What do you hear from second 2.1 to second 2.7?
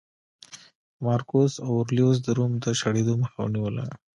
د روم د